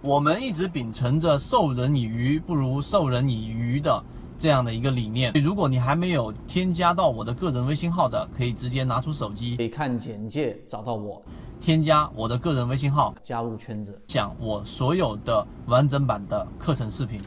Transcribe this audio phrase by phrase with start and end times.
[0.00, 4.04] 我们一直秉承着授人以鱼不如授人以渔的
[4.38, 5.32] 这样的一个理念。
[5.42, 11.20] 如果你还没有添加到我的个人微信号的，可以直接拿出手机，可以看简介找到我，
[11.60, 17.20] 添加我的个人微信号，加入圈子，讲我所有的完整版的课程视频。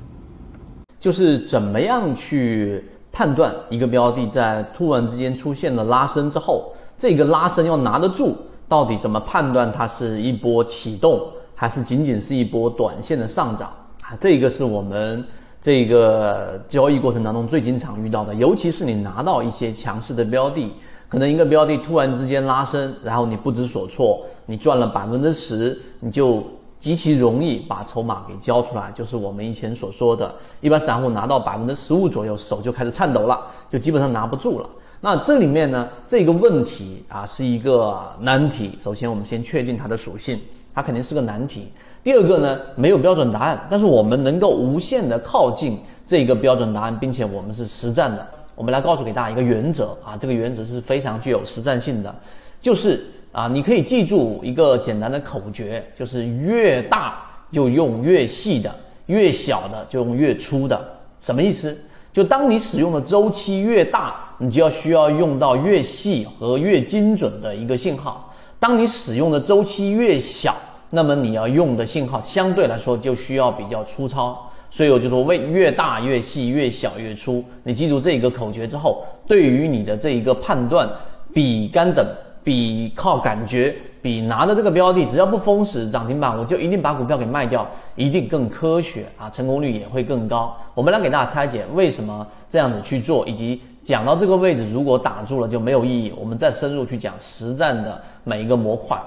[0.98, 8.38] 就是怎么样去判断一个标的在突然之间出现了拉升之后，这个拉升要拿得住，
[8.70, 11.22] 到底怎么判断它是一波启动？
[11.62, 13.72] 还是仅仅是一波短线的上涨
[14.02, 15.24] 啊，这个是我们
[15.62, 20.74] 这个交易过程当中最经常遇到的，尤其是你拿到一些强势的标的，
[21.08, 26.44] 可能一个标的突然之间拉升，然后你不知所措，你赚了百分之十，你就
[26.80, 34.70] 极其容易把筹码给交出来，就是我们以前所说的，一般散户拿到百分之十五左右，手就开始颤抖了，就基本上拿不住了。
[35.00, 38.76] 那这里面呢，这个问题啊是一个难题。
[38.80, 40.40] 首先，我们先确定它的属性。
[40.74, 41.72] 它肯定是个难题。
[42.04, 48.28] 第二个呢，没有标准答案，但是我们能够无限的靠近这个标准答案，并且我们是实战的。
[48.56, 52.14] 我们来告诉给大家一个原则啊，这个原则是非常具有实战性的，
[52.60, 58.74] 就是啊，你可以记住一个简单的口诀，就是越大就用越细的，
[59.06, 60.80] 越小的就用越粗的。
[61.20, 61.76] 什么意思？
[62.12, 68.31] 就当你使用的周期越大，你就要需要用到越细和越精准的一个信号。
[68.62, 70.56] 当你使用的周期越小，
[70.92, 74.40] 那么你要用的信号相对来说就需要比较粗糙。
[74.70, 77.44] 所以我就说，为越大越细，越小越粗。
[77.64, 80.88] 你记住这一个口诀之后，对于你的这一个判断，
[81.34, 82.06] 比干等，
[82.44, 90.56] 比靠感觉，比拿的这个标的，只要不封死涨停板，我就一定把股票给卖掉，一定更科学啊，成功率也会更高。
[90.76, 93.60] 我们来给大家拆解为什么这样子去做，以及。
[93.84, 96.14] 讲到这个位置，如果打住了就没有意义。
[96.20, 99.02] 我们再深入去讲实战的每一个模块。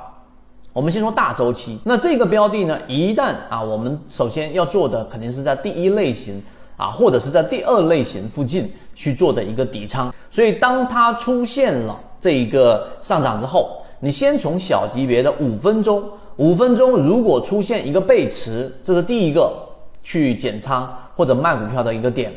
[0.73, 6.43] 我们先说大周期，那这个标的呢，一旦啊，我们首先要做的肯定是在第一类型
[6.77, 10.13] 啊，或者是在第二类型附近去做的一个底仓。
[10.29, 16.03] 所以当它出现了这一个上涨之后，你先从小级别的五分钟，
[16.37, 19.55] 五分钟如果出现一个背驰，这是第一个
[20.03, 22.33] 去减仓或者卖股票的一个点。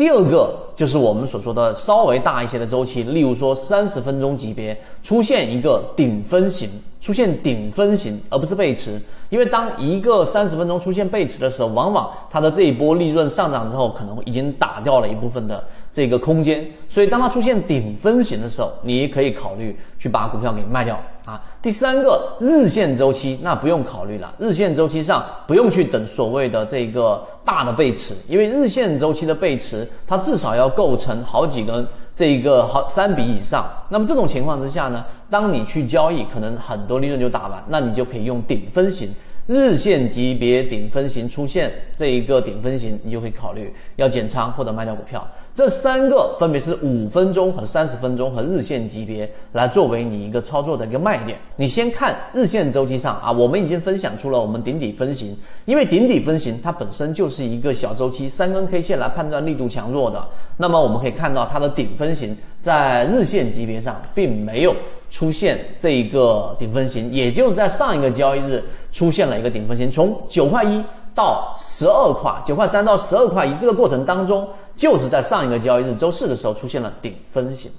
[0.00, 6.70] 第二个就是我们所说的稍微大一些的周期，例如说三十分钟级别出现一个顶分型，
[7.02, 8.98] 出现顶分型，而不是背驰。
[9.28, 15.62] 因为当一个三十分钟出现背驰的时候，往往它的这一波利润上涨之后，可能已经打掉了一部分的
[15.92, 16.66] 这个空间。
[16.88, 20.98] 所以当它出现顶分型的时候，你可以考虑去把股票给卖掉。
[21.30, 31.86] 啊，第三个日线周期那不用考虑了，日线周期上不用去等所谓的这个大的背驰，因为日线周期的背驰它至少要构成好几根
[32.16, 33.64] 这一个好三笔以上。
[33.90, 39.08] 那么这种情况之下呢，当你去交易，可能很多利润就打完，那你就可以用顶分型。
[39.50, 45.26] 日线级别顶分型出现这一个顶分型，你就可以考虑要减仓或者卖掉股票。
[45.52, 51.36] 这三个分别是五分钟和三十分钟和日线级别来作为你一个操作的一个卖点。
[51.56, 60.24] 你先看日线周期上啊，我们已经分享出了我们顶底分型，因为顶底分型它本身就是一个小周期，三根 K 线来判断力度强弱的。
[60.58, 64.76] 那么我们可以看到它的顶分型在日线级别上并没有。
[65.10, 68.62] 出现这一个顶分型，也就是在上一个交易日
[68.92, 70.82] 出现了一个顶分型，从九块一
[71.14, 77.70] 到十二块，九块三到十二块一这个过程当中，就是在上一个交易日周四的时候出现了顶分型，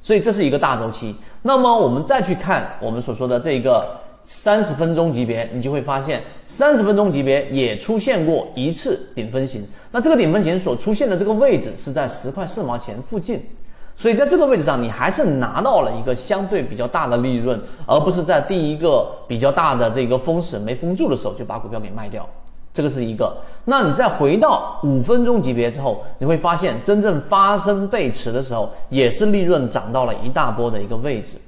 [0.00, 1.14] 所以这是一个大周期。
[1.42, 3.84] 那么我们再去看我们所说的这个
[4.22, 9.66] 三十分钟级别，你就会发现三十分钟级别也出现过一次顶分型。
[9.90, 13.40] 那这个顶分型所出现的这个位置是在十块四毛钱附近。
[13.96, 22.28] 所以在这个位置上，你还是拿到了一个相对比较大的利润，而不是在第一个比较大的这个封死没封住的时候就把股票给卖掉，
[22.74, 23.34] 这个是一个。
[23.64, 31.38] 那你再回到五分钟级别之后，你会发现真正发生背驰的时候，也是利润涨到了一大波的一个位置。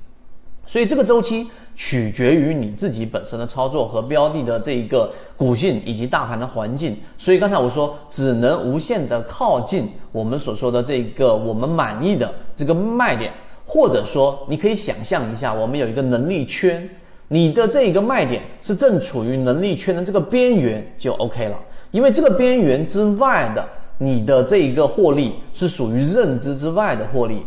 [0.69, 1.49] 所以这个周期。
[1.81, 13.33] 取决于你自己本身的操作和标的的这一个股性以及大盘的环境，所以刚才我说只能无限的靠近我们所说的这个我们满意的这个卖点，
[13.65, 16.91] 或者说你可以想象一下，我们有一个能力圈，
[17.29, 21.57] 你的这一个卖点是正处于能力圈的这个边缘就 OK 了，
[21.93, 23.65] 因为这个边缘之外的
[23.99, 27.47] 你的这一个获利是属于认知之外的获利。